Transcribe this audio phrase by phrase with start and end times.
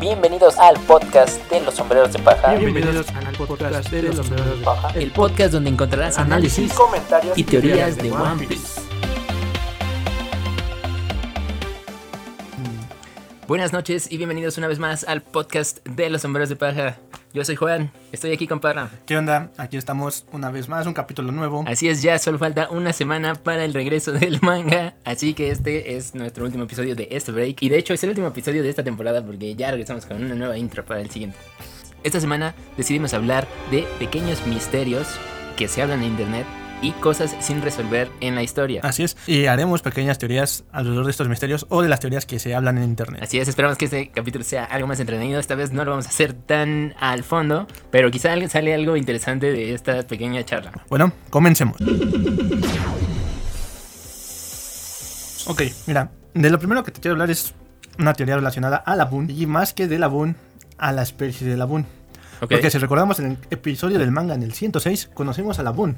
[0.00, 2.54] Bienvenidos al podcast de los sombreros de paja.
[2.54, 4.90] Bienvenidos al podcast de los sombreros de paja.
[4.94, 8.85] El podcast donde encontrarás análisis comentarios y teorías de One Piece.
[13.48, 16.98] Buenas noches y bienvenidos una vez más al podcast de los sombreros de paja.
[17.32, 18.90] Yo soy Juan, estoy aquí con Parra.
[19.06, 19.52] ¿Qué onda?
[19.56, 21.62] Aquí estamos una vez más, un capítulo nuevo.
[21.64, 24.94] Así es, ya solo falta una semana para el regreso del manga.
[25.04, 27.62] Así que este es nuestro último episodio de este break.
[27.62, 30.34] Y de hecho es el último episodio de esta temporada porque ya regresamos con una
[30.34, 31.38] nueva intro para el siguiente.
[32.02, 35.06] Esta semana decidimos hablar de pequeños misterios
[35.56, 36.46] que se hablan en internet
[36.82, 38.80] y cosas sin resolver en la historia.
[38.84, 39.16] Así es.
[39.26, 42.78] Y haremos pequeñas teorías alrededor de estos misterios o de las teorías que se hablan
[42.78, 43.22] en internet.
[43.22, 45.40] Así es, esperamos que este capítulo sea algo más entretenido.
[45.40, 49.52] Esta vez no lo vamos a hacer tan al fondo, pero quizá sale algo interesante
[49.52, 50.72] de esta pequeña charla.
[50.88, 51.76] Bueno, comencemos.
[55.48, 57.54] Ok, mira, de lo primero que te quiero hablar es
[57.98, 60.36] una teoría relacionada a la Boon y más que de la Boon,
[60.76, 61.86] a la especie de la Boon.
[62.40, 65.96] Porque si recordamos en el episodio del manga en el 106, conocemos a la Boon.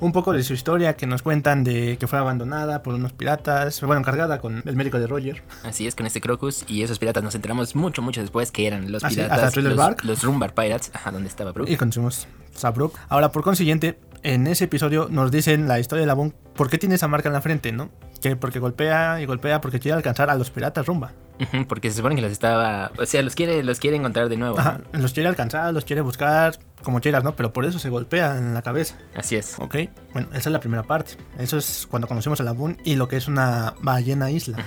[0.00, 3.80] Un poco de su historia que nos cuentan de que fue abandonada por unos piratas,
[3.82, 5.42] bueno, cargada con el médico de Roger.
[5.62, 8.90] Así es, con este Crocus y esos piratas nos enteramos mucho, mucho después que eran
[8.90, 10.04] los Ah, sí, piratas, hasta los, Bark.
[10.04, 11.68] los Rumbar Pirates, ajá, donde estaba Brook.
[11.68, 12.96] Y conocemos Sabrok.
[13.08, 16.34] Ahora, por consiguiente, en ese episodio nos dicen la historia de la Boon.
[16.54, 17.90] ¿Por qué tiene esa marca en la frente, no?
[18.20, 21.12] Que porque golpea y golpea porque quiere alcanzar a los piratas rumba.
[21.68, 24.58] Porque se supone que los estaba, o sea, los quiere, los quiere encontrar de nuevo.
[24.58, 27.36] Ajá, los quiere alcanzar, los quiere buscar, como quieras, ¿no?
[27.36, 28.96] Pero por eso se golpea en la cabeza.
[29.14, 29.56] Así es.
[29.58, 29.76] Ok,
[30.12, 31.16] bueno, esa es la primera parte.
[31.38, 34.58] Eso es cuando conocemos a la Boon y lo que es una ballena isla.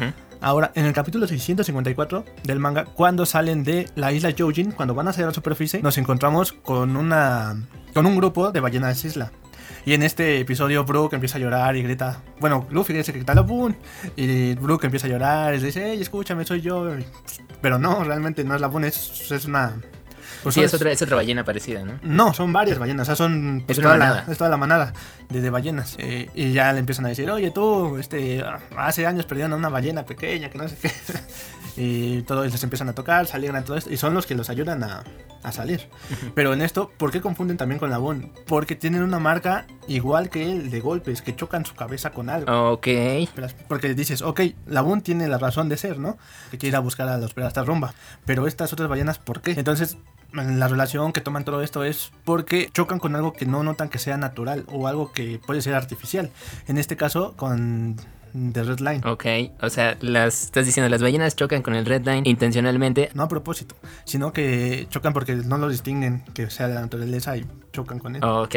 [0.42, 5.08] Ahora, en el capítulo 654 del manga, cuando salen de la isla Yojin, cuando van
[5.08, 7.56] a salir a la superficie, nos encontramos con una
[7.94, 9.32] con un grupo de ballenas isla.
[9.86, 13.42] Y en este episodio Brook empieza a llorar y grita, bueno, Luffy dice que la
[13.42, 13.76] Boon
[14.16, 16.90] y Brook empieza a llorar y le dice, hey, escúchame, soy yo.
[17.62, 19.74] Pero no, realmente no es la Boon, es, es una...
[20.44, 22.00] pues sí, son- es otra, es otra ballena parecida, ¿no?
[22.04, 24.26] no, son varias ballenas, o sea, son pues, Es toda, la, manada.
[24.32, 24.94] es toda la manada
[25.30, 25.96] de, de ballenas.
[26.00, 28.44] Eh, y ya le empiezan a decir, oye, tú, este,
[28.78, 30.92] hace años perdieron a una ballena pequeña, que no sé qué.
[31.78, 34.50] y todos les empiezan a tocar, salieron a todo esto, y son los que los
[34.50, 35.04] ayudan a,
[35.44, 35.88] a salir.
[36.36, 38.00] Pero en esto, ¿por qué confunden también con la?
[38.46, 42.72] Porque tienen una marca igual que el de golpes, que chocan su cabeza con algo.
[42.72, 42.88] Ok.
[43.68, 46.18] Porque dices, ok, la tiene la razón de ser, ¿no?
[46.52, 47.94] Que quiere ir a buscar a los piratas rumba.
[48.26, 49.52] Pero estas otras ballenas, ¿por qué?
[49.52, 49.98] Entonces,
[50.32, 54.00] la relación que toman todo esto es porque chocan con algo que no notan que
[54.00, 56.32] sea natural o algo que puede ser artificial.
[56.68, 57.96] En este caso, con
[58.54, 59.02] The Red Line.
[59.06, 59.26] Ok,
[59.62, 63.10] o sea, las estás diciendo, las ballenas chocan con el Red Line intencionalmente.
[63.14, 67.38] No a propósito, sino que chocan porque no lo distinguen que sea de la naturaleza
[67.38, 68.24] y chocan con él.
[68.24, 68.56] Ok,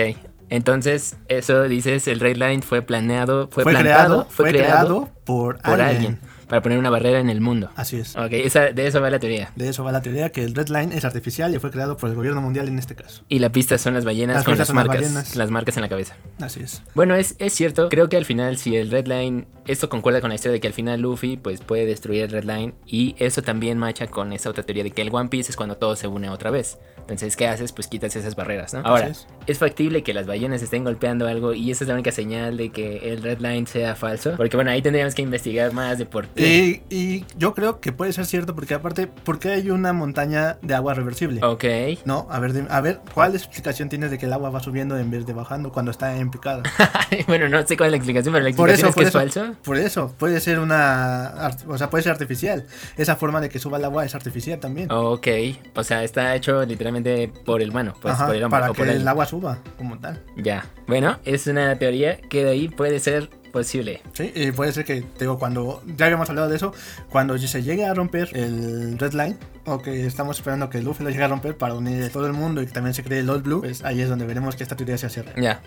[0.48, 5.60] entonces eso dices, el Red Line fue planeado, fue, fue plantado, creado, fue creado por,
[5.62, 6.18] por alguien.
[6.18, 7.70] alguien para poner una barrera en el mundo.
[7.76, 8.16] Así es.
[8.16, 9.52] Ok, esa, de eso va la teoría.
[9.56, 12.08] De eso va la teoría que el Red Line es artificial y fue creado por
[12.10, 13.22] el gobierno mundial en este caso.
[13.28, 15.36] Y la pista son las ballenas Las con las son las marcas, ballenas.
[15.36, 16.16] las marcas en la cabeza.
[16.40, 16.82] Así es.
[16.94, 20.30] Bueno, es, es cierto, creo que al final si el Red Line, esto concuerda con
[20.30, 23.42] la historia de que al final Luffy pues puede destruir el Red Line y eso
[23.42, 26.06] también macha con esa otra teoría de que el One Piece es cuando todo se
[26.08, 26.78] une otra vez.
[27.00, 27.72] Entonces, ¿qué haces?
[27.72, 28.80] Pues quitas esas barreras, ¿no?
[28.80, 29.26] Ahora, es.
[29.46, 29.58] es.
[29.58, 33.12] factible que las ballenas estén golpeando algo y esa es la única señal de que
[33.12, 34.34] el Red Line sea falso.
[34.36, 36.26] Porque bueno, ahí tendríamos que investigar más de por.
[36.38, 40.58] Y, y yo creo que puede ser cierto porque aparte, ¿por qué hay una montaña
[40.62, 41.40] de agua reversible?
[41.44, 41.64] Ok.
[42.04, 45.10] No, a ver, a ver, ¿cuál explicación tienes de que el agua va subiendo en
[45.10, 46.62] vez de bajando cuando está en picada?
[47.26, 49.26] bueno, no sé cuál es la explicación, pero la Por explicación eso, es que por
[49.26, 49.60] es eso, falso.
[49.62, 52.66] por eso, puede ser una, o sea, puede ser artificial.
[52.96, 54.90] Esa forma de que suba el agua es artificial también.
[54.90, 55.26] Ok,
[55.74, 58.74] o sea, está hecho literalmente por el humano, pues Ajá, por el hombre para o
[58.74, 60.22] que por el agua suba como tal.
[60.36, 64.00] Ya, bueno, es una teoría que de ahí puede ser posible.
[64.12, 66.72] Sí, y puede ser que, te digo, cuando, ya habíamos hablado de eso,
[67.10, 71.10] cuando se llegue a romper el Red Line, o que estamos esperando que Luffy lo
[71.10, 73.30] llegue a romper para unir a todo el mundo y que también se cree el
[73.30, 75.34] Old Blue, pues ahí es donde veremos que esta teoría se real.
[75.36, 75.60] Ya.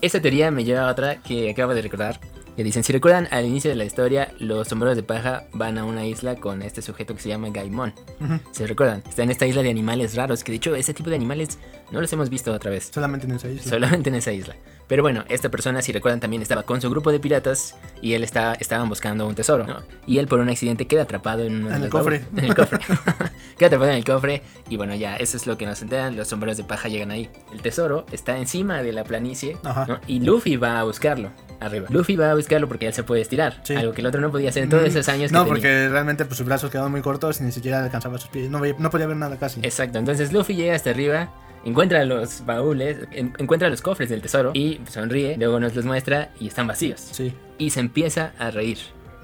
[0.00, 2.18] Esta teoría me lleva a otra que acabo de recordar.
[2.56, 5.84] Que dicen, si recuerdan, al inicio de la historia, los sombreros de paja van a
[5.84, 7.94] una isla con este sujeto que se llama Gaimon.
[8.20, 8.40] Ujú.
[8.50, 9.02] ¿Se recuerdan?
[9.08, 11.58] Está en esta isla de animales raros, que de hecho ese tipo de animales
[11.90, 12.90] no los hemos visto otra vez.
[12.92, 13.70] Solamente en esa isla.
[13.70, 14.54] Solamente en esa isla.
[14.88, 18.24] Pero bueno, esta persona, si recuerdan, también estaba con su grupo de piratas y él
[18.24, 19.66] estaba, estaban buscando un tesoro.
[19.66, 19.82] ¿no?
[20.06, 22.26] Y él por un accidente queda atrapado en, En el cofre.
[22.36, 22.78] En el cofre.
[23.56, 26.14] queda atrapado en el cofre y bueno, ya, eso es lo que nos enteran.
[26.16, 27.30] Los sombreros de paja llegan ahí.
[27.52, 29.56] El tesoro está encima de la planicie.
[29.62, 29.98] ¿no?
[30.06, 31.30] y Luffy va a buscarlo.
[31.60, 31.86] Arriba.
[31.90, 33.60] Luffy va a buscarlo porque él se puede estirar.
[33.62, 33.74] Sí.
[33.74, 35.54] Algo que el otro no podía hacer en todos esos años No, que tenía.
[35.54, 38.50] porque realmente pues, sus brazos quedaban muy cortos y ni siquiera alcanzaba sus pies.
[38.50, 39.60] No, no podía ver nada casi.
[39.62, 41.32] Exacto, entonces Luffy llega hasta arriba,
[41.64, 46.30] encuentra los baúles, en- encuentra los cofres del tesoro y sonríe, luego nos los muestra
[46.40, 47.00] y están vacíos.
[47.12, 47.34] Sí.
[47.58, 48.78] Y se empieza a reír.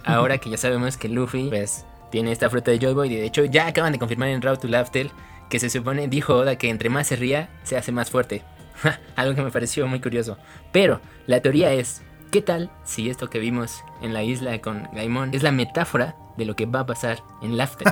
[0.04, 3.12] ahora que ya sabemos que Luffy, pues, tiene esta fruta de Joy Boy.
[3.12, 5.10] Y de hecho, ya acaban de confirmar en Route to Laughter
[5.50, 8.42] que se supone, dijo Oda, que entre más se ría, se hace más fuerte.
[9.16, 10.38] Algo que me pareció muy curioso.
[10.72, 15.34] Pero la teoría es, ¿qué tal si esto que vimos en la isla con Gaimon
[15.34, 17.88] es la metáfora de lo que va a pasar en Laftel?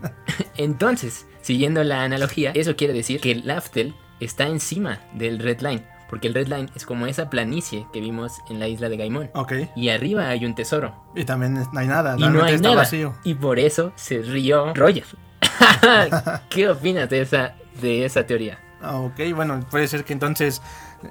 [0.56, 5.86] Entonces, siguiendo la analogía, eso quiere decir que Laftel está encima del Red Line.
[6.08, 9.30] Porque el Red Line es como esa planicie que vimos en la isla de Gaimon.
[9.34, 9.52] Ok.
[9.76, 10.92] Y arriba hay un tesoro.
[11.14, 12.16] Y también no hay nada.
[12.18, 12.80] Y no hay está nada.
[12.82, 13.14] vacío.
[13.22, 15.04] Y por eso se rió Roger.
[16.50, 18.58] ¿Qué opinas de esa, de esa teoría?
[18.82, 20.60] Ah, Ok, bueno, puede ser que entonces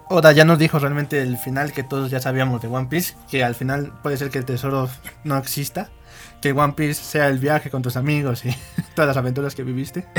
[0.07, 3.43] Oda ya nos dijo realmente el final que todos ya sabíamos de One Piece, que
[3.43, 4.89] al final puede ser que el tesoro
[5.23, 5.89] no exista,
[6.41, 8.55] que One Piece sea el viaje con tus amigos y
[8.95, 10.05] todas las aventuras que viviste.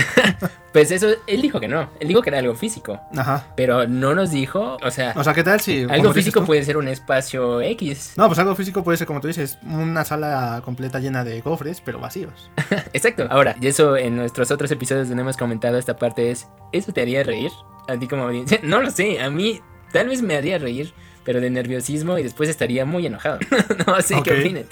[0.72, 1.90] Pues eso, él dijo que no.
[1.98, 3.00] Él dijo que era algo físico.
[3.16, 3.48] Ajá.
[3.56, 5.82] Pero no nos dijo, o sea, O sea, ¿qué tal si...
[5.90, 8.12] algo físico puede ser un espacio X.
[8.16, 11.80] No, pues algo físico puede ser, como tú dices, una sala completa llena de cofres,
[11.80, 12.52] pero vacíos.
[12.92, 13.26] Exacto.
[13.30, 17.00] Ahora, y eso en nuestros otros episodios donde hemos comentado esta parte es, ¿eso te
[17.00, 17.50] haría reír?
[17.88, 18.60] A ti como audiencia.
[18.62, 19.60] No lo sé, a mí
[19.92, 20.94] tal vez me haría reír,
[21.24, 23.40] pero de nerviosismo y después estaría muy enojado.
[23.88, 24.66] no sé qué opinas.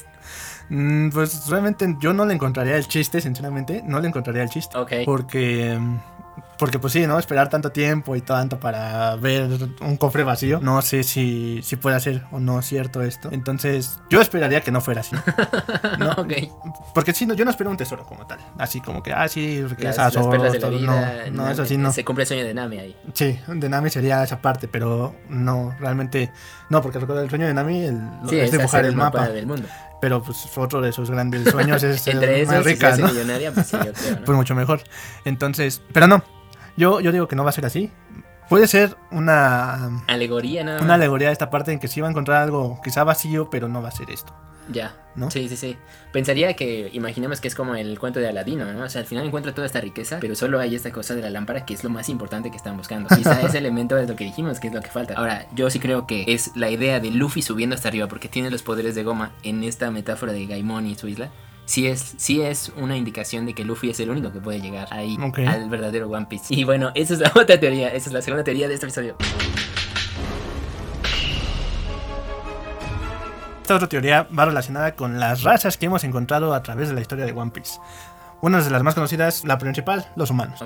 [0.69, 4.77] Mm, pues realmente yo no le encontraría el chiste, sinceramente, no le encontraría el chiste.
[4.77, 4.93] Ok.
[5.05, 5.97] Porque, mm,
[6.59, 7.19] porque pues sí, ¿no?
[7.19, 9.49] Esperar tanto tiempo y tanto para ver
[9.81, 10.59] un cofre vacío.
[10.61, 13.29] No sé si, si puede ser o no cierto esto.
[13.31, 15.15] Entonces, yo esperaría que no fuera así.
[15.99, 16.11] ¿no?
[16.19, 16.33] ok.
[16.95, 18.41] Porque sí, no, yo no espero un tesoro como tal.
[18.59, 21.25] Así como que, ah, sí, Las, riquezas, vida.
[21.31, 21.93] No, no, eso sí no.
[21.93, 22.97] Se cumple el sueño de Nami ahí.
[23.15, 26.31] Sí, de Nami sería esa parte, pero no, realmente
[26.71, 29.29] no, porque recuerda el sueño de Nami el, Sí, es es dibujar hacer el mapa.
[29.29, 29.69] del mundo.
[30.01, 33.09] Pero pues otro de sus grandes sueños es Entre más esos, si rica, hace ¿no?
[33.09, 34.21] millonaria, pues sí, yo creo, ¿no?
[34.25, 34.81] Pues mucho mejor.
[35.25, 36.23] Entonces, pero no.
[36.79, 37.91] Yo, yo digo que no va a ser así.
[38.49, 40.85] Puede ser una, Alegoría nada más.
[40.85, 43.69] una alegoría de esta parte en que sí va a encontrar algo quizá vacío, pero
[43.69, 44.33] no va a ser esto.
[44.71, 44.95] Ya.
[45.17, 45.31] ¿No?
[45.31, 45.77] Sí, sí, sí.
[46.13, 48.85] Pensaría que, imaginemos que es como el cuento de Aladino, ¿no?
[48.85, 51.31] O sea, al final encuentra toda esta riqueza, pero solo hay esta cosa de la
[51.31, 53.09] lámpara que es lo más importante que están buscando.
[53.15, 55.15] Quizá ese elemento es lo que dijimos, que es lo que falta.
[55.15, 58.51] Ahora, yo sí creo que es la idea de Luffy subiendo hasta arriba porque tiene
[58.51, 61.31] los poderes de goma en esta metáfora de Gaimon y su isla.
[61.69, 64.89] Sí es, sí es una indicación de que Luffy es el único que puede llegar
[64.91, 66.47] ahí al verdadero One Piece.
[66.49, 69.17] Y bueno, esa es la otra teoría, esa es la segunda teoría de este episodio.
[73.61, 77.03] Esta otra teoría va relacionada con las razas que hemos encontrado a través de la
[77.03, 77.79] historia de One Piece.
[78.41, 80.65] Una de las más conocidas, la principal, los humanos.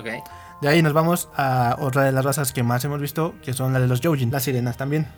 [0.60, 3.72] De ahí nos vamos a otra de las razas que más hemos visto, que son
[3.72, 5.08] la de los Joujin, las sirenas también.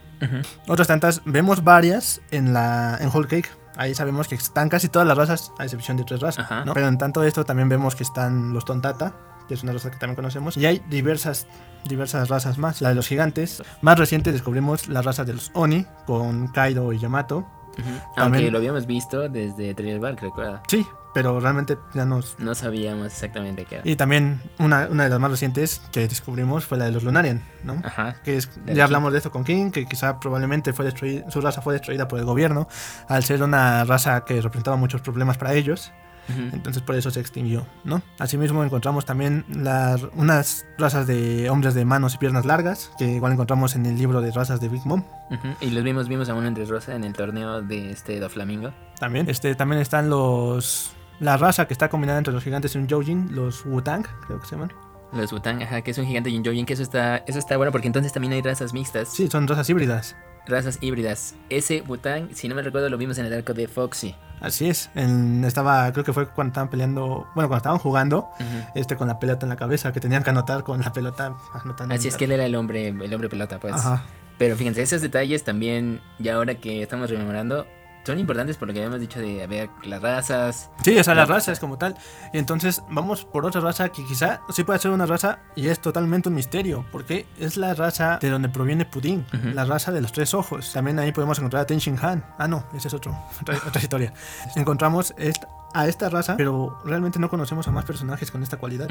[0.67, 3.64] Otras tantas, vemos varias en la en Whole Cake.
[3.76, 6.44] Ahí sabemos que están casi todas las razas, a excepción de tres razas.
[6.44, 6.65] Ajá.
[6.65, 6.75] ¿no?
[6.75, 9.15] Pero en tanto esto también vemos que están los Tontata,
[9.49, 10.56] que es una raza que también conocemos.
[10.56, 11.47] Y hay diversas,
[11.85, 12.81] diversas razas más.
[12.81, 13.62] La de los gigantes.
[13.82, 17.38] Más reciente descubrimos la raza de los Oni, con Kaido y Yamato.
[17.38, 17.88] Ujú.
[17.88, 20.62] Aunque También- lo habíamos visto desde Thriller Bark, recuerda.
[20.69, 22.39] Sí, pero realmente ya nos...
[22.39, 23.89] No sabíamos exactamente qué era.
[23.89, 27.43] Y también una, una de las más recientes que descubrimos fue la de los Lunarian,
[27.63, 27.81] ¿no?
[27.85, 28.17] Ajá.
[28.25, 31.63] que es, ya hablamos de esto con King, que quizá probablemente fue destruida, su raza
[31.63, 32.69] fue destruida por el gobierno,
[33.09, 35.93] al ser una raza que representaba muchos problemas para ellos,
[36.27, 38.01] entonces por eso se extinguió, ¿no?
[38.19, 43.35] Asimismo encontramos también las, unas razas de hombres de manos y piernas largas, que igual
[43.35, 45.49] encontramos en el libro de razas de Big Mom, Ujú.
[45.61, 48.73] Y los vimos, vimos a uno entre Rosa en el torneo de este Doflamingo.
[48.99, 49.29] también.
[49.29, 50.94] Este, también están los...
[51.21, 54.47] La raza que está combinada entre los gigantes y un Joujin, los Wutang, creo que
[54.47, 54.73] se llaman.
[55.13, 57.87] Los Wutang, ajá, que es un gigante Jinjojin, que eso está, eso está bueno porque
[57.87, 60.17] entonces también hay razas mixtas, Sí, son razas híbridas.
[60.47, 61.37] razas híbridas.
[61.51, 64.15] Ese Wutang, si no me recuerdo, lo vimos en el arco de Foxy.
[64.41, 64.91] Así es.
[64.97, 68.29] En- estaba, creo que fue cuando estaban peleando, bueno, cuando estaban jugando,
[68.75, 71.94] este con la pelota en la cabeza, que tenían que anotar con la pelota anotando.
[71.94, 73.73] Así es que él era el hombre, el hombre pelota, pues.
[73.75, 74.03] Ajá.
[74.37, 77.67] Pero fíjense, esos detalles también, ya ahora que estamos rememorando,
[78.05, 80.70] son importantes por lo que habíamos dicho de a ver las razas.
[80.84, 81.96] Sí, o sea, las No, razas como tal.
[82.32, 85.81] Y entonces vamos por otra raza que quizá sí puede ser una raza y es
[85.81, 90.13] totalmente un misterio, porque es la raza de donde proviene Pudín, la raza de los
[90.13, 90.73] tres ojos.
[90.73, 92.25] También ahí podemos encontrar a Ten Shin Han.
[92.39, 94.13] Ah, no, ese es otro, otra, otra historia.
[94.56, 98.89] Encontramos esta- a esta raza, pero realmente no conocemos a más personajes con esta cualidad.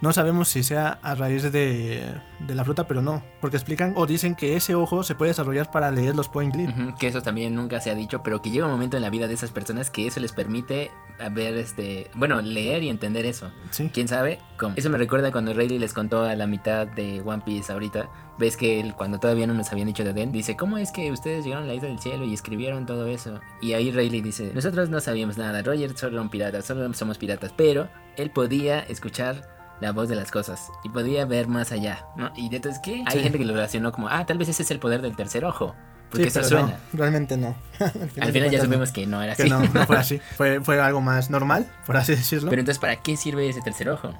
[0.00, 2.04] No sabemos si sea a raíz de,
[2.40, 3.22] de la fruta, pero no.
[3.40, 6.70] Porque explican o dicen que ese ojo se puede desarrollar para leer los point glyph.
[6.76, 9.10] Ujú, Que eso también nunca se ha dicho, pero que llega un momento en la
[9.10, 10.90] vida de esas personas que eso les permite
[11.30, 13.52] ver, este, bueno, leer y entender eso.
[13.70, 13.90] Sí.
[13.94, 14.74] ¿Quién sabe cómo?
[14.76, 18.08] Eso me recuerda cuando Rayleigh les contó a la mitad de One Piece ahorita.
[18.42, 21.12] Ves que él, cuando todavía no nos habían dicho de Den, dice, ¿cómo es que
[21.12, 23.38] ustedes llegaron a la isla del cielo y escribieron todo eso?
[23.60, 27.18] Y ahí Rayleigh dice, nosotros no sabíamos nada, Roger solo era un pirata, solo somos
[27.18, 29.48] piratas, pero él podía escuchar
[29.80, 32.32] la voz de las cosas y podía ver más allá, ¿no?
[32.34, 33.04] Y entonces, ¿qué?
[33.06, 33.20] Hay Sí.
[33.20, 35.76] gente que lo relacionó como, ah, tal vez ese es el poder del tercer ojo.
[36.12, 36.78] Porque Sí, eso pero suena.
[36.92, 37.56] no, realmente no.
[38.20, 39.42] Al final ya supimos que no era así.
[39.44, 40.20] que no, no fue así.
[40.36, 42.50] Fue, fue algo más normal, por así decirlo.
[42.50, 44.12] Pero entonces, ¿para qué sirve ese tercer ojo?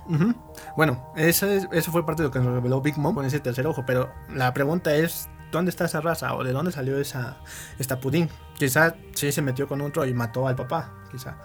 [0.76, 3.38] Bueno, eso, es- eso fue parte de lo que nos reveló Big Mom con ese
[3.40, 3.84] tercer ojo.
[3.87, 6.34] Pero la pregunta es: ¿dónde está esa raza?
[6.34, 7.37] ¿O de dónde salió esa
[7.78, 8.30] esta pudín?
[8.66, 10.95] Quizá sí se metió con otro y mató al papá.
[11.11, 11.37] Quizá.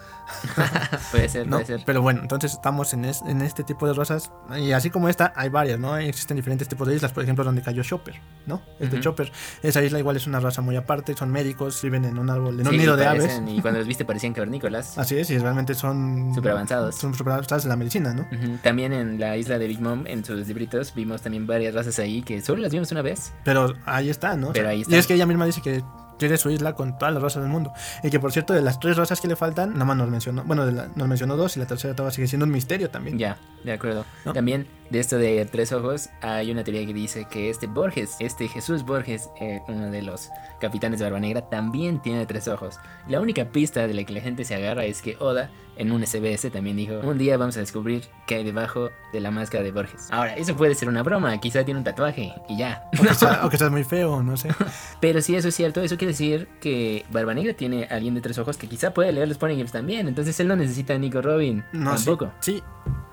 [1.12, 1.58] puede ser, ¿no?
[1.58, 1.84] puede ser.
[1.86, 4.32] Pero bueno, entonces estamos en, es- en este tipo de razas.
[4.58, 5.98] Y así como esta, hay varias, ¿no?
[5.98, 7.12] Existen diferentes tipos de islas.
[7.12, 8.62] Por ejemplo, donde cayó Chopper, ¿no?
[8.80, 9.04] Es de Ujú.
[9.04, 9.32] Chopper.
[9.64, 11.16] Esa isla igual es una raza muy aparte.
[11.18, 13.42] Son médicos, viven en un árbol, en un nido de aves.
[13.48, 14.98] Y cuando los viste parecían cavernícolas.
[14.98, 16.34] Así es, y realmente son.
[16.36, 16.96] Súper avanzados.
[16.96, 18.28] Son súper avanzados en la medicina, ¿no?
[18.62, 22.22] También en la isla de Big Mom, en sus libritos, vimos también varias razas ahí
[22.22, 23.34] que solo las vimos una vez.
[23.44, 24.54] Pero ahí está, ¿no?
[24.54, 24.98] Pero ahí Y está.
[24.98, 25.84] es que ella misma dice que
[26.18, 27.74] quiere su isla con todas las razas del mundo.
[28.04, 30.44] Y que por cierto, de las tres razas que le faltan, nada más nos mencionó.
[30.44, 33.18] Bueno, de la- nos mencionó dos y la tercera todavía sigue siendo un misterio también.
[33.18, 34.06] Ya, de acuerdo.
[34.26, 34.34] ¿No?
[34.34, 38.48] También de esto de tres ojos, hay una teoría que dice que este Borges, este
[38.48, 42.80] Jesús Borges, eh, uno de los capitanes de Barba Negra, también tiene tres ojos.
[43.08, 46.06] La única pista de la que la gente se agarra es que Oda, en un
[46.06, 49.72] SBS, también dijo: Un día vamos a descubrir qué hay debajo de la máscara de
[49.72, 50.08] Borges.
[50.12, 52.84] Ahora, eso puede ser una broma, quizá tiene un tatuaje y ya.
[52.98, 54.50] O que, sea, o que seas muy feo, no sé.
[55.02, 58.22] Pero si eso es cierto, eso quiere decir que Barba Negra tiene a alguien de
[58.22, 60.08] tres ojos que quizá puede leer los Poneglyphs también.
[60.08, 61.64] Entonces él no necesita a Nico Robin.
[61.74, 62.34] No, sí, tampoco.
[62.40, 62.64] sí.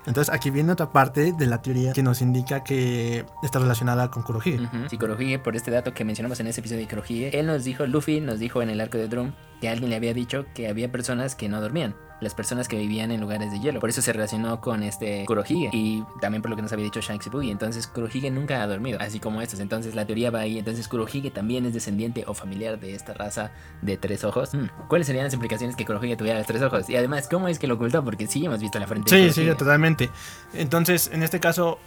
[0.05, 4.23] Entonces aquí viene otra parte de la teoría que nos indica que está relacionada con
[4.23, 4.59] Kurohige.
[4.89, 7.87] Sí, Kurohige, por este dato que mencionamos en ese episodio de Kurohige, él nos dijo,
[7.87, 10.91] Luffy nos dijo en el arco de Drum que alguien le había dicho que había
[10.91, 13.79] personas que no dormían, las personas que vivían en lugares de hielo.
[13.79, 17.01] Por eso se relacionó con este Kurohige y también por lo que nos había dicho
[17.01, 17.51] Shanks y Boogie.
[17.51, 19.59] Entonces Kurohige nunca ha dormido, así como estos.
[19.59, 20.57] Entonces la teoría va ahí.
[20.57, 24.53] Entonces Kurohige también es descendiente o familiar de esta raza de tres ojos.
[24.53, 26.89] Mm, ¿Cuáles serían las implicaciones que Kurohige tuviera los tres ojos?
[26.89, 28.03] Y además, ¿cómo es que lo ocultó?
[28.03, 29.55] Porque sí hemos visto la frente de Sí, sí, Kurohige.
[29.57, 30.09] totalmente.
[30.53, 31.79] Entonces, en este caso,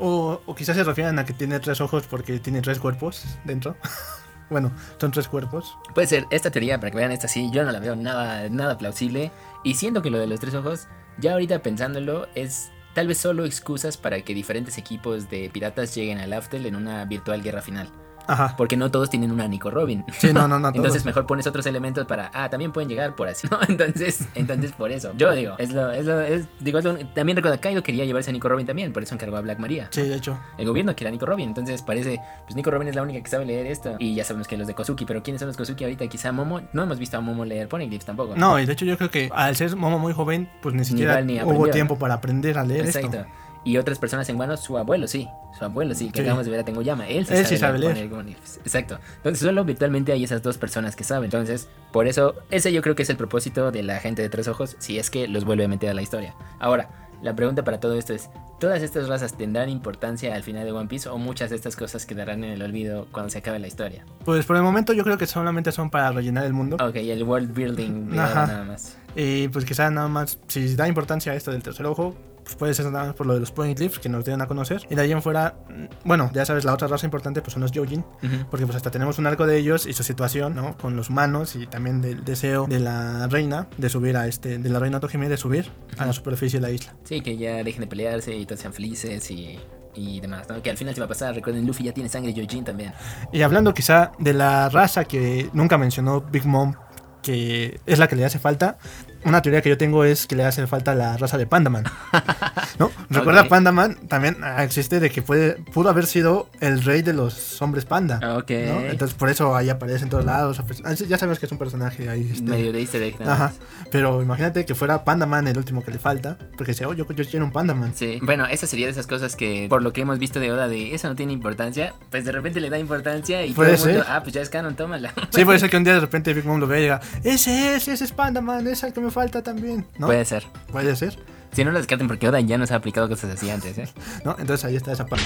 [0.00, 3.76] o, o quizás se refieren a que tiene tres ojos porque tiene tres cuerpos dentro.
[4.50, 5.76] bueno, son tres cuerpos.
[5.94, 8.78] Puede ser esta teoría, para que vean esta sí, yo no la veo nada, nada
[8.78, 9.30] plausible.
[9.66, 10.86] Y siento que lo de los tres ojos,
[11.18, 16.18] ya ahorita pensándolo, es tal vez solo excusas para que diferentes equipos de piratas lleguen
[16.18, 17.88] al Aftel en una virtual guerra final.
[18.26, 18.54] Ajá.
[18.56, 20.04] Porque no todos tienen una Nico Robin.
[20.18, 20.68] Sí, no, no, no.
[20.74, 23.58] Entonces mejor pones otros elementos para, ah, también pueden llegar por así, ¿no?
[23.68, 25.12] Entonces, entonces por eso.
[25.16, 28.30] Yo digo, es lo, es lo, es, digo, es lo- también recuerda, Kaido quería llevarse
[28.30, 29.88] a Nico Robin también, por eso encargó a Black Maria.
[29.90, 30.38] Sí, de hecho.
[30.58, 33.28] El gobierno quiere a Nico Robin, entonces parece, pues Nico Robin es la única que
[33.30, 33.96] sabe leer esto.
[33.98, 36.06] Y ya sabemos que los de Kozuki, pero ¿quiénes son los Kozuki ahorita?
[36.08, 38.34] Quizá Momo, no hemos visto a Momo leer Poneglyphs tampoco.
[38.36, 41.20] No, y de hecho yo creo que al ser Momo muy joven, pues ni siquiera
[41.20, 43.08] Igual ni hubo tiempo para aprender a leer Exacto.
[43.18, 43.28] esto.
[43.66, 46.22] Y otras personas en Wano, su abuelo sí, su abuelo sí, que Sí.
[46.22, 48.08] acabamos de ver a Tengo Llama, él sí Él sabe, sí sabe leer.
[48.08, 48.58] Poneglyphs.
[48.58, 48.98] Exacto.
[49.16, 51.24] Entonces solo virtualmente hay esas dos personas que saben.
[51.24, 54.46] Entonces, por eso, ese yo creo que es el propósito de la gente de tres
[54.46, 56.34] ojos, si es que los vuelve a meter a la historia.
[56.60, 56.88] Ahora,
[57.22, 58.30] la pregunta para todo esto es,
[58.60, 62.06] ¿todas estas razas tendrán importancia al final de One Piece o muchas de estas cosas
[62.06, 64.04] quedarán en el olvido cuando se acabe la historia?
[64.24, 66.76] Pues por el momento yo creo que solamente son para rellenar el mundo.
[66.80, 68.96] Ok, el world building nada más.
[69.16, 72.14] Y pues quizá nada más, si da importancia a esto del tercer ojo,
[72.46, 74.46] pues puede ser nada más por lo de los point clips que nos dieron a
[74.46, 74.86] conocer.
[74.88, 77.62] Y de ahí en fuera, mm, bueno, ya sabes, la otra raza importante pues son
[77.62, 78.46] los Yojin, Ujú.
[78.48, 80.76] porque pues hasta tenemos un arco de ellos y su situación, ¿no?
[80.78, 84.68] Con los humanos y también del deseo de la reina de subir a este, de
[84.68, 86.94] la reina Tohime de subir a la superficie de la isla.
[87.02, 89.58] Sí, que ya dejen de pelearse y todos sean felices y,
[89.96, 90.62] y demás, ¿no?
[90.62, 92.92] Que al final se va a pasar, recuerden, Luffy ya tiene sangre Yojin también.
[93.32, 96.74] Y hablando quizá de la raza que nunca mencionó Big Mom,
[97.22, 98.78] que es la que le hace falta,
[99.26, 101.84] una teoría que yo tengo es que le hace falta la raza de Pandaman.
[102.78, 102.90] ¿No?
[103.10, 103.48] Recuerda Ok.
[103.48, 107.84] Pandaman también ah, existe de que puede, pudo haber sido el rey de los hombres
[107.84, 108.36] panda.
[108.36, 108.50] Ok.
[108.50, 108.80] ¿no?
[108.80, 110.60] Entonces por eso ahí aparece en todos lados.
[110.84, 112.28] Ah, Ya sabes que es un personaje ahí.
[112.32, 113.52] este, Medio de easter egg, Ajá.
[113.90, 116.38] Pero imagínate que fuera Pandaman el último que le falta.
[116.56, 117.94] Porque dice, oh, yo, yo quiero un Pandaman.
[117.94, 120.68] Sí, bueno, esa sería de esas cosas que, por lo que hemos visto de Oda,
[120.68, 124.04] de eso no tiene importancia, pues de repente le da importancia y todo el mundo,
[124.08, 125.12] ah, pues ya es canon, tómala.
[125.30, 127.76] Sí, puede ser que un día de repente Big Mom lo vea y diga, ese
[127.76, 129.86] es, ese es Pandaman, es el que me falta también.
[129.98, 130.08] ¿No?
[130.08, 130.44] Puede ser.
[130.70, 131.18] Puede ser.
[131.52, 133.88] Si no lo descarten porque Oda ya nos ha aplicado cosas así antes, ¿eh?
[134.26, 134.36] ¿no?
[134.38, 135.24] Entonces ahí está esa parte.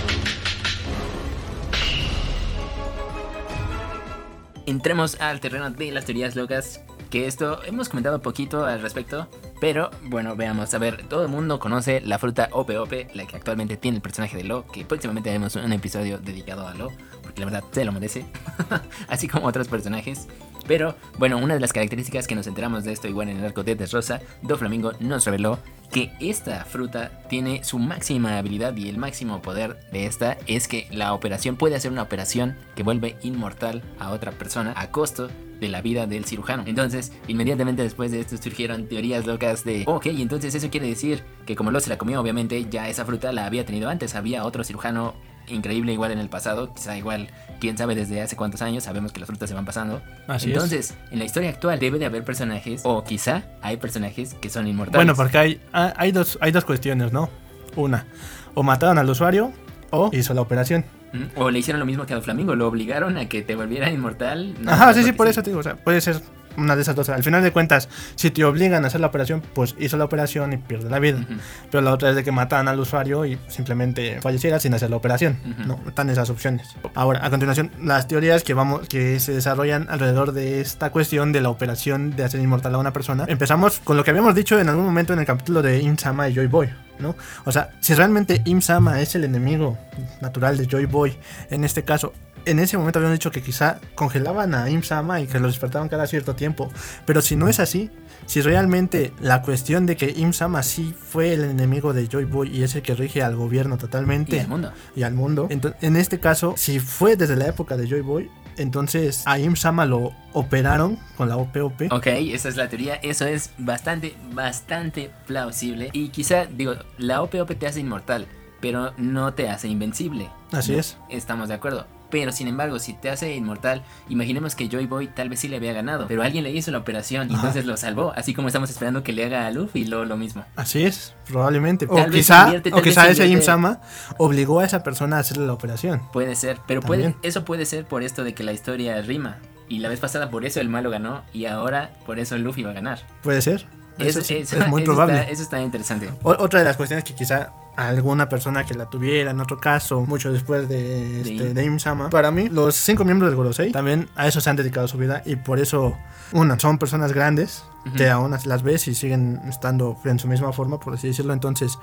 [4.67, 6.83] Entremos al terreno de las teorías locas.
[7.11, 9.27] Que esto hemos comentado poquito al respecto.
[9.61, 10.73] Pero bueno, veamos.
[10.73, 14.03] A ver, todo el mundo conoce la fruta Ope Ope, la que actualmente tiene el
[14.03, 14.69] personaje de Lo.
[14.69, 16.93] Que próximamente haremos un episodio dedicado a Lo.
[17.25, 18.25] Porque la verdad se lo merece.
[19.09, 20.29] Así como otros personajes.
[20.71, 23.65] Pero bueno, una de las características que nos enteramos de esto, igual en el arco
[23.65, 25.59] de Rosa, Do Flamingo nos reveló
[25.91, 30.87] que esta fruta tiene su máxima habilidad y el máximo poder de esta es que
[30.91, 35.29] la operación puede hacer una operación que vuelve inmortal a otra persona a costo
[35.61, 36.65] de la vida del cirujano.
[36.67, 41.55] Entonces, inmediatamente después de esto surgieron teorías locas de, ok, entonces eso quiere decir que
[41.55, 44.65] como lo se la comió, obviamente ya esa fruta la había tenido antes, había otro
[44.65, 45.15] cirujano
[45.49, 47.29] increíble igual en el pasado, quizá igual,
[47.61, 50.01] quién sabe desde hace cuántos años, sabemos que las frutas se van pasando.
[50.27, 50.55] Así es.
[50.55, 54.67] Entonces, en la historia actual debe de haber personajes, o quizá hay personajes que son
[54.67, 54.99] inmortales.
[54.99, 55.61] Bueno, porque hay,
[55.97, 57.29] hay, dos, hay dos cuestiones, ¿no?
[57.77, 58.07] Una,
[58.55, 59.53] o mataron al usuario
[59.91, 60.85] o hizo la operación.
[61.13, 63.91] Mm, O le hicieron lo mismo que a Flamingo, lo obligaron a que te volviera
[63.91, 64.55] inmortal.
[64.61, 66.21] no Ajá, sí, sí, por eso te digo, o sea, puede ser
[66.57, 67.09] una de esas dos.
[67.09, 70.53] Al final de cuentas, si te obligan a hacer la operación, pues hizo la operación
[70.53, 71.25] y pierde la vida.
[71.71, 74.97] Pero la otra es de que matan al usuario y simplemente falleciera sin hacer la
[74.97, 75.39] operación.
[75.67, 76.69] No, están esas opciones.
[76.95, 81.41] Ahora, a continuación, las teorías que vamos que se desarrollan alrededor de esta cuestión de
[81.41, 83.25] la operación de hacer inmortal a una persona.
[83.29, 86.35] Empezamos con lo que habíamos dicho en algún momento en el capítulo de Im-sama y
[86.35, 87.17] Joy Boy, ¿no?
[87.45, 89.79] O sea, si realmente Im-sama es el enemigo
[90.21, 91.17] natural de Joy Boy,
[91.51, 92.13] en este caso,
[92.47, 96.07] en ese momento habíamos dicho que quizá congelaban a Im-sama y que lo despertaban cada
[96.07, 96.71] cierto tiempo.
[97.07, 97.91] Pero si no es así,
[98.27, 102.63] si realmente la cuestión de que Im-sama sí fue el enemigo de Joy Boy y
[102.63, 104.73] es el que rige al gobierno totalmente Y mundo.
[104.95, 108.31] y al mundo, ento- en este caso, si fue desde la época de Joy Boy,
[108.57, 111.91] entonces a Im-sama lo operaron con la OPOP.
[111.93, 112.95] Ok, esa es la teoría.
[112.97, 115.89] Eso es bastante, bastante plausible.
[115.93, 118.27] Y quizá, digo, la OPOP te hace inmortal,
[118.61, 120.29] pero no te hace invencible.
[120.53, 120.79] Así ¿no?
[120.79, 120.99] es.
[121.09, 121.87] Estamos de acuerdo.
[122.11, 125.57] Pero sin embargo, si te hace inmortal, imaginemos que Joy Boy tal vez sí le
[125.57, 127.41] había ganado, pero alguien le hizo la operación y Ajá.
[127.43, 128.13] entonces lo salvó.
[128.17, 130.45] Así como estamos esperando que le haga a Luffy lo, lo mismo.
[130.57, 131.87] Así es, probablemente.
[131.87, 133.33] Tal o quizá, invierte, o quizá ese invierte.
[133.45, 133.81] Im-sama
[134.19, 136.03] obligó a esa persona a hacerle la operación.
[136.13, 139.39] Puede ser, pero puede, eso puede ser por esto de que la historia rima.
[139.69, 142.71] Y la vez pasada por eso el malo ganó y ahora por eso Luffy va
[142.71, 142.99] a ganar.
[143.23, 143.67] Puede ser.
[143.99, 145.19] Eso, Eso, sí, eso- es muy probable.
[145.21, 146.11] está- eso está interesante.
[146.25, 147.53] O- otra de las cuestiones que quizá
[147.89, 151.55] alguna persona que la tuviera en otro caso, mucho después de, este, Im.
[151.55, 154.89] de Im-sama, para mí, los cinco miembros del Gorosei también a eso se han dedicado
[154.89, 155.97] su vida y por eso,
[156.33, 157.65] una, son personas grandes
[157.97, 161.33] que aún así las ves y siguen estando en su misma forma, por así decirlo.
[161.33, 161.79] Entonces,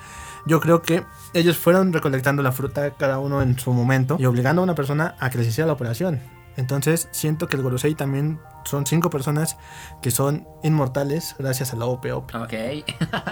[0.46, 4.62] yo creo que ellos fueron recolectando la fruta cada uno en su momento y obligando
[4.62, 6.22] a una persona a que les hiciera la operación.
[6.58, 9.58] Entonces, siento que el Gorosei también son cinco personas
[10.02, 12.36] que son inmortales gracias a la OPOP.
[12.36, 12.54] Ok.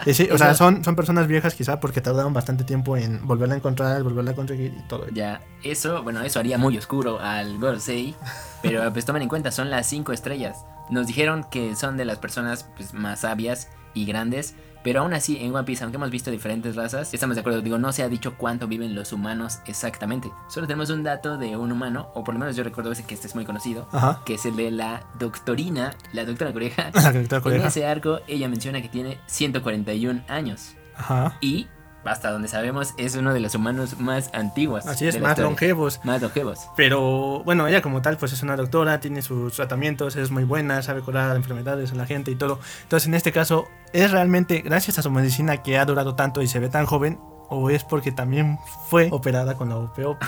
[0.05, 3.55] Y sí, o sea, son, son personas viejas quizá porque tardaron bastante tiempo en volverla
[3.55, 5.07] a encontrar, volverla a conseguir y todo.
[5.09, 8.15] Ya, eso, bueno, eso haría muy oscuro al Gorosei,
[8.61, 10.65] pero pues tomen en cuenta, son las cinco estrellas.
[10.89, 15.37] Nos dijeron que son de las personas pues, más sabias y grandes, pero aún así
[15.41, 18.07] en One Piece, aunque hemos visto diferentes razas, estamos de acuerdo, digo, no se ha
[18.07, 20.31] dicho cuánto viven los humanos exactamente.
[20.47, 23.15] Solo tenemos un dato de un humano, o por lo menos yo recuerdo ese que
[23.15, 24.21] este es muy conocido, Ajá.
[24.25, 26.91] que es el de la doctorina, la doctora Coreja.
[26.93, 27.67] La directora En coreana.
[27.67, 31.37] ese arco ella menciona que tiene 141 años Ajá.
[31.41, 31.67] y
[32.05, 34.85] hasta donde sabemos es uno de los humanos más antiguos.
[34.85, 35.49] Así es, más historia.
[35.49, 35.99] longevos.
[36.03, 36.67] Más longevos.
[36.75, 40.81] Pero bueno, ella como tal, pues es una doctora, tiene sus tratamientos, es muy buena,
[40.81, 42.59] sabe curar enfermedades a la gente y todo.
[42.83, 46.47] Entonces, en este caso, ¿es realmente gracias a su medicina que ha durado tanto y
[46.47, 47.19] se ve tan joven?
[47.47, 48.57] ¿O es porque también
[48.89, 50.17] fue operada con la OPO?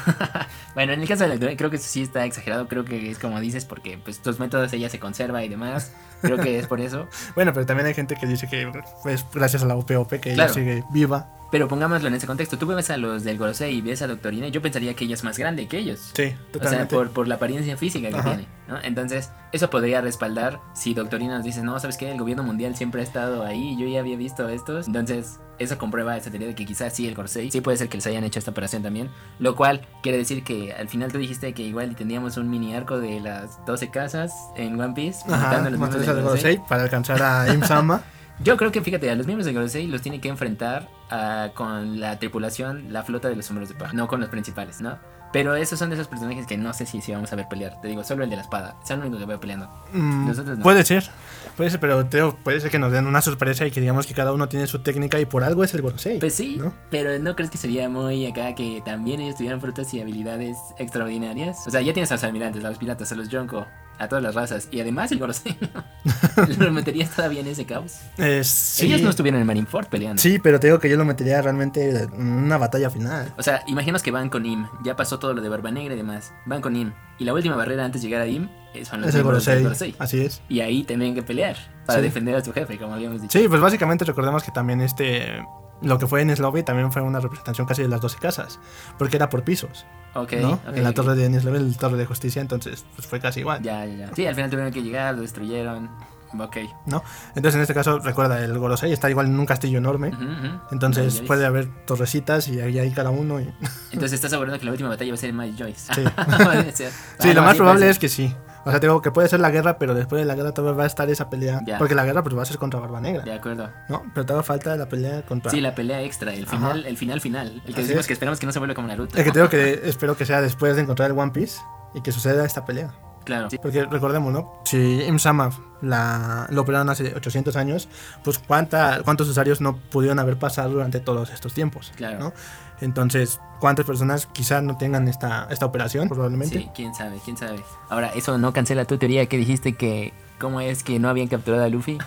[0.76, 2.68] Bueno, en el caso de la doctora, creo que eso sí está exagerado.
[2.68, 5.92] Creo que es como dices, porque pues tus métodos ella se conserva y demás.
[6.22, 7.08] Creo que es por eso.
[7.36, 8.72] Bueno, pero también hay gente que dice que
[9.06, 10.44] es gracias a la OPOP que Claro.
[10.44, 11.28] ella sigue viva.
[11.52, 12.58] Pero pongámoslo en ese contexto.
[12.58, 15.14] Tú ves a los del Gorosei y ves a Doctorina y yo pensaría que ella
[15.16, 16.12] es más grande que ellos.
[16.14, 16.96] Sí, O sea, totalmente.
[16.96, 18.30] por, por la apariencia física que Ajá.
[18.36, 18.78] tiene, ¿no?
[18.84, 22.12] Entonces, eso podría respaldar si Doctorina nos dice, no, ¿sabes qué?
[22.12, 24.88] El gobierno mundial siempre ha estado ahí, yo ya había visto estos.
[24.88, 27.98] Entonces, eso comprueba esa teoría de que quizás sí el Gorosei, sí puede ser que
[27.98, 29.10] les hayan hecho esta operación también.
[29.40, 33.00] Lo cual quiere decir que al final tú dijiste que igual teníamos un mini arco
[33.00, 36.24] de las 12 casas en One Piece, Ajá, matando a los del Gorosei.
[36.24, 38.02] Gorosei para alcanzar a Im-sama.
[38.39, 42.00] Yo creo que, fíjate, a los miembros del Gorosei los tiene que enfrentar ah, con
[42.00, 44.97] la tripulación, la flota de los sombreros de paja, no con los principales, ¿no?
[45.34, 47.82] Pero esos son de esos personajes que no sé si, si vamos a ver pelear.
[47.82, 48.76] Te digo, solo el de la espada.
[48.84, 49.69] Es el único que veo peleando.
[49.91, 50.63] Mm, no.
[50.63, 51.10] Puede ser,
[51.58, 54.13] puede ser, pero te puede ser que nos den una sorpresa y que digamos que
[54.13, 56.19] cada uno tiene su técnica y por algo es el Gorosei.
[56.19, 56.73] Pues sí, ¿no?
[56.89, 61.67] pero ¿no crees que sería muy acá que también ellos tuvieran frutas y habilidades extraordinarias?
[61.67, 63.67] O sea, ya tienes a los almirantes, a los piratas, a los Yonko,
[64.00, 64.68] a todas las razas.
[64.72, 65.58] Y además el Gorosei.
[66.60, 68.00] ¿Lo meterías todavía en ese caos?
[68.18, 70.22] Eh, sí, Ellos no estuvieron en Marineford peleando.
[70.22, 73.34] sí, pero te digo que yo lo metería realmente en una batalla final.
[73.38, 74.68] O sea, imaginos que van con Im.
[74.84, 76.32] Ya pasó todo lo de Barba Negra y demás.
[76.46, 76.94] Van con Im.
[77.20, 79.64] Y la última barrera antes de llegar a Im eh, son los Es el Gorosei,
[79.64, 79.96] Gorosei.
[80.00, 80.42] así es.
[80.50, 81.56] Y ahí tienen que pelear
[81.86, 82.04] para Sí.
[82.06, 83.38] defender a su jefe, como habíamos dicho.
[83.40, 85.42] Sí, pues básicamente recordemos que también este
[85.82, 86.30] lo que fue en
[86.63, 88.60] también fue una representación casi de las 12 casas,
[88.98, 90.54] porque era por pisos, Ok, ¿no?
[90.54, 93.42] ok, en la torre de Enies Lobby, la torre de justicia, entonces pues fue casi
[93.42, 93.62] igual.
[93.62, 94.16] Ya, ya, ya.
[94.16, 95.90] Sí, al final tuvieron que llegar, lo destruyeron.
[96.38, 96.58] Ok.
[96.86, 97.04] ¿no?
[97.36, 100.10] Entonces en este caso, recuerda, el Gorosei está igual en un castillo enorme.
[100.10, 100.60] Ujú, ujú.
[100.72, 101.48] Entonces Miles puede Joyce.
[101.48, 103.40] haber torrecitas y ahí hay cada uno.
[103.40, 103.44] Y...
[103.92, 105.94] Entonces estás asegurando que la última batalla va a ser en Miles Joyce.
[105.94, 106.04] Sí.
[106.44, 106.76] Puede.
[106.76, 106.84] Sí,
[107.20, 108.36] Ah, lo no, más probable puede es que sí.
[108.67, 110.84] O sea, digo que puede ser la guerra, pero después de la guerra todavía va
[110.84, 111.62] a estar esa pelea.
[111.65, 111.77] Ya.
[111.77, 113.23] Porque la guerra pues va a ser contra Barba Negra.
[113.23, 113.69] De acuerdo.
[113.89, 114.03] ¿No?
[114.13, 115.51] Pero todavía falta la pelea contra...
[115.51, 117.47] Sí, la pelea extra, el final, el final final.
[117.47, 118.08] El que Así decimos es.
[118.08, 119.17] que esperamos que no se vuelva como Naruto.
[119.17, 121.60] El que te digo que espero que sea después de encontrar el One Piece
[121.93, 122.91] y que suceda esta pelea.
[123.28, 123.50] Claro.
[123.50, 123.58] Sí.
[123.62, 124.62] Porque recordemos, ¿no?
[124.63, 127.90] Si Imsama la, lo operaron hace 800 años,
[128.24, 131.92] pues ¿cuánta, ¿cuántos usuarios no pudieron haber pasado durante todos estos tiempos?
[131.98, 132.20] Claro.
[132.20, 132.34] ¿no?
[132.80, 136.08] Entonces, ¿cuántas personas quizás no tengan esta, esta operación?
[136.08, 136.58] Probablemente.
[136.58, 137.62] Sí, quién sabe, quién sabe.
[137.90, 141.63] Ahora, eso no cancela tu teoría que dijiste que cómo es que no habían capturado
[141.63, 141.97] a Luffy.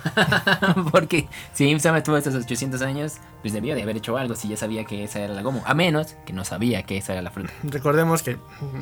[0.92, 4.56] Porque si Im-sama estuvo estos 800 años, pues debió de haber hecho algo si ya
[4.56, 5.62] sabía que esa era la Gomu.
[5.64, 7.52] A menos que no sabía que esa era la fruta.
[7.64, 8.38] Recordemos que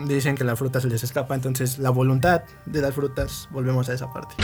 [0.07, 3.95] dicen que la fruta se les escapa, entonces la voluntad de las frutas, volvemos a
[3.95, 4.35] esa parte.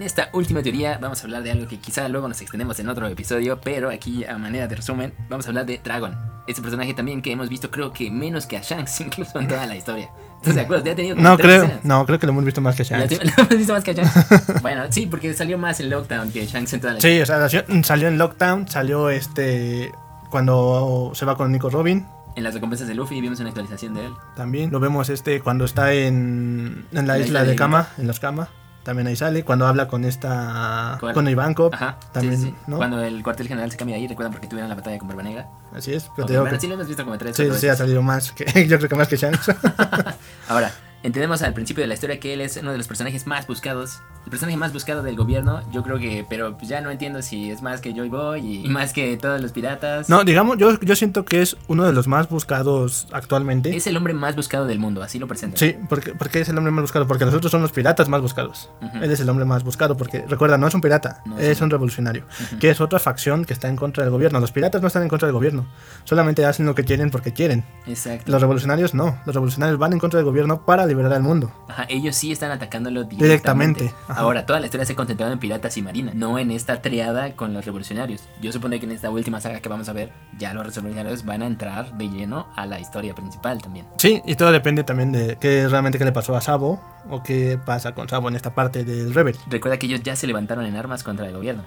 [0.00, 2.88] En esta última teoría vamos a hablar de algo que quizá luego nos extendemos en
[2.88, 6.16] otro episodio, pero aquí a manera de resumen vamos a hablar de Dragon.
[6.46, 9.66] Ese personaje también que hemos visto creo que menos que a Shanks incluso en toda
[9.66, 10.08] la historia.
[10.38, 10.84] ¿Estás de acuerdo?
[10.86, 11.84] Ya ha tenido No creo, escenas.
[11.84, 13.18] no, creo que lo hemos visto más que ¿Ya Shanks.
[13.18, 14.62] te- ¿Lo hemos visto más que a Shanks?
[14.62, 17.46] bueno, sí, porque salió más en Lockdown que Shanks en toda la Sí, o sea,
[17.82, 19.92] salió en Lockdown, salió este
[20.30, 22.06] cuando se va con Nico Robin.
[22.36, 24.12] En las recompensas de Luffy vimos una actualización de él.
[24.34, 27.88] También lo vemos este cuando está en, en la, La isla, isla de de Kama,
[27.98, 28.48] en los Kama.
[28.82, 29.44] También ahí sale.
[29.44, 30.96] Cuando habla con esta.
[31.00, 31.74] Con Ivankov.
[31.74, 31.98] Ajá.
[32.12, 32.56] También, sí, sí, sí.
[32.66, 32.78] ¿no?
[32.78, 35.48] Cuando el cuartel general se cambia ahí, recuerdan porque tuvieron la batalla con Barba Negra.
[35.74, 36.04] Así es.
[36.16, 37.76] Pero Ok, te digo bueno, que- sí lo hemos visto como tres sí, sí, ha
[37.76, 38.44] salido más que.
[38.68, 39.50] Yo creo que más que Shanks.
[40.48, 43.46] Ahora, entendemos al principio de la historia que él es uno de los personajes más
[43.46, 44.00] buscados.
[44.26, 47.50] El personaje más buscado del gobierno, yo creo que, pero pues ya no entiendo si
[47.50, 50.10] es más que Joy Boy y más que todos los piratas.
[50.10, 53.74] no, digamos, yo, yo siento que es uno de los más buscados actualmente.
[53.74, 55.56] Es el hombre más buscado del mundo, así lo presentan.
[55.58, 57.06] Sí, porque, porque es el hombre más buscado.
[57.06, 58.68] Porque los otros son los piratas más buscados.
[58.82, 58.98] Ujú.
[59.02, 59.96] Él es el hombre más buscado.
[59.96, 62.24] Porque recuerda, no es un pirata, No, es es un- un revolucionario.
[62.60, 64.38] Que es otra facción que está en contra del gobierno.
[64.38, 65.66] Los piratas no están en contra del gobierno.
[66.04, 67.64] Solamente hacen lo que quieren porque quieren.
[67.86, 68.30] Exacto.
[68.30, 69.18] Los revolucionarios no.
[69.24, 71.50] Los revolucionarios van en contra del gobierno para liberar al mundo.
[71.68, 73.84] Ajá, ellos sí están atacándolo directamente.
[73.84, 73.94] Directamente.
[74.08, 77.34] Ahora, toda la historia se ha concentrado en piratas y marina, no en esta triada
[77.36, 78.22] con los revolucionarios.
[78.42, 81.42] Yo supondré que en esta última saga que vamos a ver, ya los revolucionarios van
[81.42, 83.86] a entrar de lleno a la historia principal también.
[83.98, 87.58] Sí, y todo depende también de qué realmente qué le pasó a Sabo o qué
[87.64, 89.36] pasa con Sabo en esta parte del Rebel.
[89.48, 91.64] Recuerda que ellos ya se levantaron en armas contra el gobierno.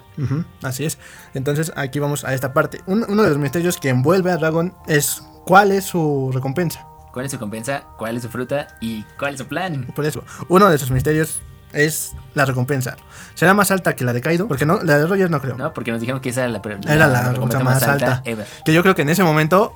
[0.62, 0.98] Así es.
[1.34, 2.80] Entonces aquí vamos a esta parte.
[2.86, 6.86] Un- uno de los misterios que envuelve a Dragon es cuál es su recompensa.
[7.14, 7.84] ¿Cuál es su compensa?
[7.96, 8.66] ¿Cuál es su fruta?
[8.80, 9.86] ¿Y cuál es su plan?
[9.94, 11.40] Por eso, uno de esos misterios
[11.72, 12.96] es la recompensa.
[13.34, 14.46] ¿Será más alta que la de Kaido?
[14.48, 15.56] Porque no, la de Rogers no creo.
[15.56, 15.72] ¿No?
[15.72, 18.20] Porque nos dijeron que esa era la, pre- Era la recompensa más alta.
[18.24, 18.46] ever.
[18.64, 19.74] Que yo creo que en ese momento,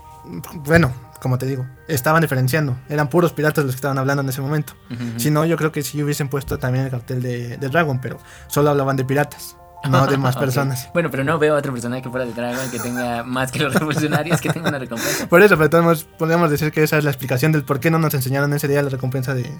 [0.64, 2.76] bueno, como te digo, estaban diferenciando.
[2.88, 4.74] Eran puros piratas los que estaban hablando en ese momento.
[5.16, 8.18] Si no, yo creo que sí hubiesen puesto también el cartel de, de Dragon, pero
[8.46, 9.56] solo hablaban de piratas,
[9.88, 10.88] no de más personas.
[10.92, 13.60] Bueno, pero no veo a otro personaje que fuera de Dragon que tenga más que
[13.60, 15.26] los revolucionarios que tenga una recompensa.
[15.28, 17.98] Por eso, pero podemos, podríamos decir que esa es la explicación del por qué no
[17.98, 19.50] nos enseñaron ese día la recompensa de, de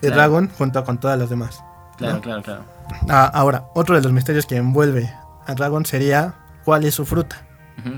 [0.00, 0.16] Claro.
[0.16, 1.62] Dragon junto con todas las demás.
[1.96, 2.20] Claro, ¿no?
[2.20, 2.64] claro, claro.
[3.08, 5.12] Ah, ahora, otro de los misterios que envuelve
[5.46, 7.44] a Dragon sería cuál es su fruta.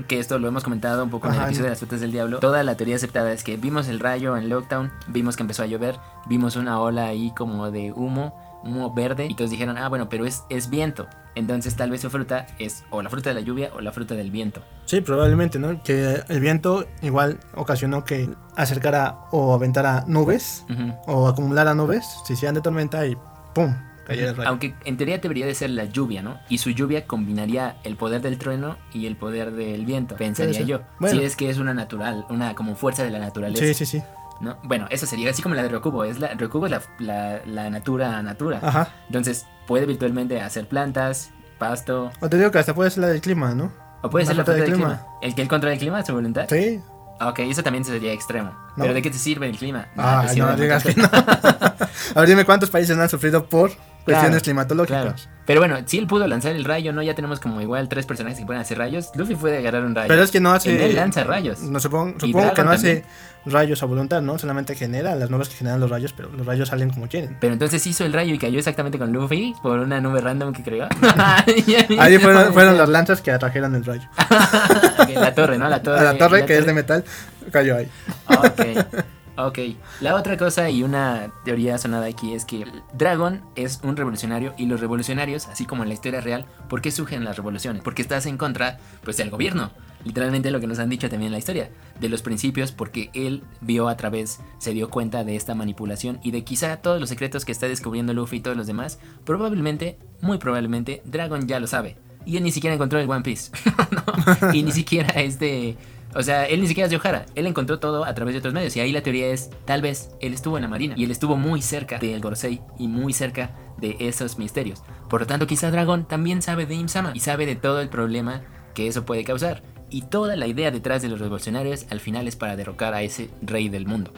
[0.07, 2.39] Que esto lo hemos comentado un poco en el episodio de las frutas del diablo.
[2.39, 5.65] Toda la teoría aceptada es que vimos el rayo en Lockdown, vimos que empezó a
[5.65, 10.07] llover, vimos una ola ahí como de humo, humo verde, y todos dijeron, ah, bueno,
[10.07, 11.07] pero es, es viento.
[11.35, 14.15] Entonces tal vez su fruta es o la fruta de la lluvia o la fruta
[14.15, 14.61] del viento.
[14.85, 15.81] Sí, probablemente, ¿no?
[15.83, 20.65] Que el viento igual ocasionó que acercara o aventara nubes
[21.07, 23.15] o acumulara nubes, se hicieran de tormenta y
[23.53, 23.73] ¡pum!
[24.05, 24.49] cayera el rayo.
[24.49, 26.39] Aunque en teoría debería de ser la lluvia, ¿no?
[26.49, 30.81] Y su lluvia combinaría el poder del trueno y el poder del viento, pensaría yo.
[30.99, 31.19] Bueno.
[31.19, 33.63] Si es que es una natural, una como fuerza de la naturaleza.
[33.63, 34.03] Sí, sí, sí.
[34.41, 34.57] ¿no?
[34.63, 36.03] Bueno, eso sería así como la de Rokubo.
[36.03, 38.59] Es la, Rokubo es la, la, la natura natura.
[38.61, 38.89] Ajá.
[39.07, 43.21] Entonces puede virtualmente hacer plantas, pasto, O te digo que hasta puede ser la del
[43.21, 43.71] clima, ¿no?
[44.01, 45.05] o puede ser la del clima.
[45.21, 46.45] El que él controla el clima, su voluntad.
[46.49, 46.81] Sí.
[47.21, 48.49] Ah, Ok, eso también sería extremo.
[48.75, 48.81] No.
[48.83, 49.87] ¿Pero de qué te sirve el clima?
[49.95, 50.61] Ah, te sirve no mucho.
[50.63, 51.05] digas que no.
[52.15, 53.71] A ver, dime cuántos países han sufrido por
[54.03, 55.03] cuestiones climatológicas.
[55.03, 55.41] Claro.
[55.45, 57.01] Pero bueno, si él pudo lanzar el rayo, ¿no?
[57.01, 59.11] Ya tenemos como igual tres personajes que pueden hacer rayos.
[59.15, 60.07] Luffy puede agarrar un rayo.
[60.07, 60.85] Pero es que no hace.
[60.85, 61.59] Él lanza rayos.
[61.61, 63.03] No, supongo supongo que no hace
[63.45, 64.37] rayos a voluntad, ¿no?
[64.37, 67.37] Solamente genera las nubes que generan los rayos, pero los rayos salen como quieren.
[67.41, 70.63] Pero entonces hizo el rayo y cayó exactamente con Luffy por una nube random que
[70.63, 70.87] creó.
[71.99, 74.07] Ahí fueron, fueron las lanzas que atrajeron el rayo.
[75.15, 75.67] La torre, ¿no?
[75.67, 75.99] La torre.
[75.99, 77.03] A la torre, la que es de metal,
[77.51, 77.89] cayó ahí.
[78.27, 79.05] Ok.
[79.37, 79.59] Ok.
[80.01, 84.65] La otra cosa y una teoría sonada aquí es que Dragon es un revolucionario y
[84.65, 87.81] los revolucionarios, así como en la historia real, ¿por qué surgen las revoluciones?
[87.81, 89.71] Porque estás en contra, pues, del gobierno.
[90.03, 93.43] Literalmente lo que nos han dicho también en la historia, de los principios, porque él
[93.61, 97.45] vio a través, se dio cuenta de esta manipulación y de quizá todos los secretos
[97.45, 101.97] que está descubriendo Luffy y todos los demás, probablemente, muy probablemente, Dragon ya lo sabe.
[102.25, 103.51] Y él ni siquiera encontró el One Piece.
[104.53, 105.77] Y ni siquiera este
[106.15, 107.25] O sea, él ni siquiera es de O'Hara.
[107.35, 108.75] Él encontró todo a través de otros medios.
[108.75, 110.95] Y ahí la teoría es, tal vez, él estuvo en la Marina.
[110.97, 114.83] Y él estuvo muy cerca del Gorosei y muy cerca de esos misterios.
[115.09, 118.43] Por lo tanto, quizá Dragon también sabe de Imsama y sabe de todo el problema
[118.73, 119.63] que eso puede causar.
[119.89, 123.29] Y toda la idea detrás de los revolucionarios al final es para derrocar a ese
[123.41, 124.13] rey del mundo.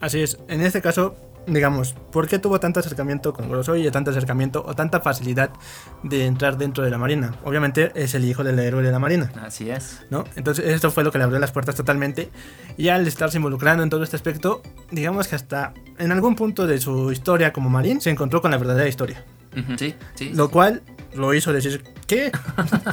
[0.00, 1.16] Así es, en este caso,
[1.48, 5.50] digamos, ¿por qué tuvo tanto acercamiento con Gorosei y tanto acercamiento o tanta facilidad
[6.02, 7.34] de entrar dentro de la Marina?
[7.44, 9.30] Obviamente es el hijo del héroe de la Marina.
[9.42, 10.02] Así es.
[10.10, 10.24] ¿No?
[10.36, 12.30] Entonces esto fue lo que le abrió las puertas totalmente.
[12.76, 16.78] Y al estarse involucrando en todo este aspecto, digamos que hasta en algún punto de
[16.78, 19.24] su historia como marín se encontró con la verdadera historia.
[19.76, 20.30] Sí, sí.
[20.34, 20.82] Lo cual
[21.14, 22.30] lo hizo decir, ¿qué?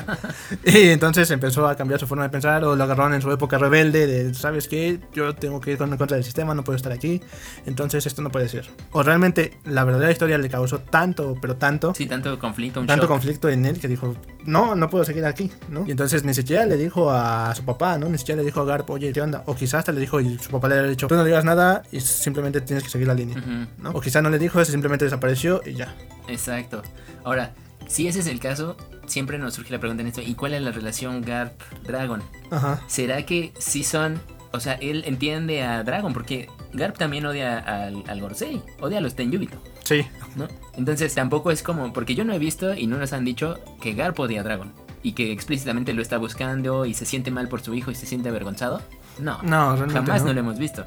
[0.65, 3.57] y entonces empezó a cambiar su forma de pensar o lo agarraron en su época
[3.57, 4.99] rebelde de, ¿sabes qué?
[5.13, 7.21] Yo tengo que ir con- contra del sistema, no puedo estar aquí.
[7.65, 8.69] Entonces esto no puede ser.
[8.91, 13.03] O realmente la verdadera historia le causó tanto, pero tanto, Sí, tanto conflicto, un tanto
[13.03, 13.11] shock.
[13.11, 15.85] conflicto en él que dijo, no, no puedo seguir aquí, ¿no?
[15.87, 18.09] Y entonces ni siquiera le dijo a su papá, ¿no?
[18.09, 19.43] Ni siquiera le dijo a Garp, oye, ¿qué onda?
[19.45, 21.83] O quizás hasta le dijo y su papá le había dicho, tú no digas nada
[21.91, 23.37] y simplemente tienes que seguir la línea,
[23.77, 23.91] ¿no?
[23.91, 25.95] O quizás no le dijo eso, simplemente desapareció y ya.
[26.27, 26.81] Exacto.
[27.23, 27.53] Ahora,
[27.87, 30.61] si ese es el caso, siempre nos surge la pregunta en esto, ¿y cuál es
[30.61, 32.21] la relación Garp-Dragon?
[32.51, 32.81] Ajá.
[32.87, 34.19] ¿Será que sí son...
[34.51, 39.01] O sea, él entiende a Dragon porque Garp también odia al, al Gorosei, odia a
[39.01, 40.47] los Tenjubito, Sí, ¿no?
[40.77, 41.91] Entonces tampoco es como...
[41.91, 44.71] Porque yo no he visto y no nos han dicho que Garp odia a Dragon
[45.03, 48.07] y que explícitamente lo está buscando y se siente mal por su hijo y se
[48.07, 48.81] siente avergonzado.
[49.19, 50.27] No, no, jamás no.
[50.27, 50.85] no lo hemos visto.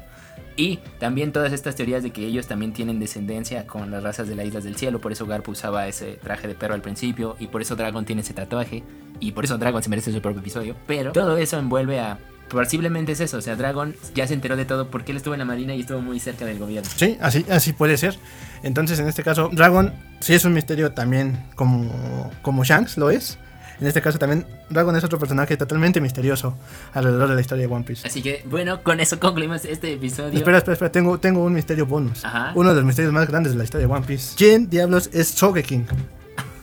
[0.59, 4.35] Y también todas estas teorías de que ellos también tienen descendencia con las razas de
[4.35, 7.47] las Islas del Cielo, por eso Garp usaba ese traje de perro al principio, y
[7.47, 8.83] por eso Dragon tiene ese tatuaje,
[9.21, 10.75] y por eso Dragon se merece su propio episodio.
[10.85, 12.19] Pero todo eso envuelve a...
[12.49, 15.39] Posiblemente es eso, o sea, Dragon ya se enteró de todo porque él estuvo en
[15.39, 16.89] la marina y estuvo muy cerca del gobierno.
[16.93, 18.19] Sí, así, así puede ser.
[18.61, 23.37] Entonces, en este caso, Dragon sí es un misterio también como, como Shanks lo es.
[23.79, 26.55] En este caso también, Dragon es otro personaje totalmente misterioso
[26.93, 28.07] alrededor de la historia de One Piece.
[28.07, 30.37] Así que, bueno, con eso concluimos este episodio.
[30.37, 32.25] Espera, espera, espera, tengo, tengo un misterio bonus.
[32.25, 32.51] Ajá.
[32.55, 34.35] Uno de los misterios más grandes de la historia de One Piece.
[34.35, 35.87] ¿Quién diablos es Sogeking?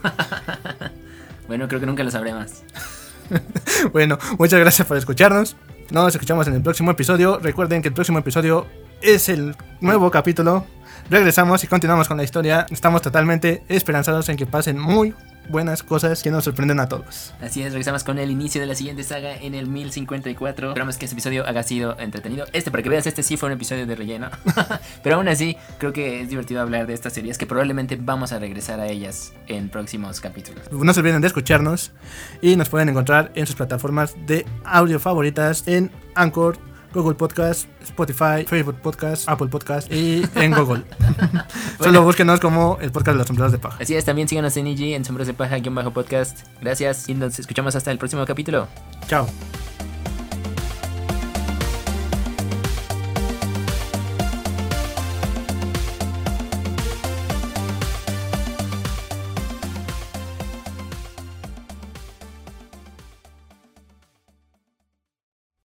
[1.46, 2.62] Bueno, creo que nunca lo sabremos.
[3.92, 5.57] bueno, muchas gracias por escucharnos.
[5.90, 7.38] Nos escuchamos en el próximo episodio.
[7.38, 8.66] Recuerden que el próximo episodio
[9.00, 10.66] es el nuevo capítulo.
[11.09, 12.66] Regresamos y continuamos con la historia.
[12.70, 15.14] Estamos totalmente esperanzados en que pasen muy
[15.48, 17.35] buenas cosas que nos sorprenden a todos.
[17.40, 20.68] Así es, regresamos con el inicio de la siguiente saga en el 1054.
[20.68, 22.46] Esperamos que este episodio haya sido entretenido.
[22.52, 24.30] Este, para que veas, este sí fue un episodio de relleno.
[25.02, 28.38] Pero aún así, creo que es divertido hablar de estas series que probablemente vamos a
[28.38, 30.70] regresar a ellas en próximos capítulos.
[30.70, 31.92] No se olviden de escucharnos
[32.40, 36.59] y nos pueden encontrar en sus plataformas de audio favoritas en Anchor,
[36.92, 40.83] Google Podcast, Spotify, Facebook Podcast, Apple Podcast y en Google.
[41.81, 43.79] Solo búsquenos como el podcast de los sombreros de paja.
[43.81, 46.46] Así es, también síganos en IG, en Sombras de Paja, guion bajo podcast.
[46.61, 48.68] Gracias y nos escuchamos hasta el próximo capítulo.
[49.07, 49.27] Chao.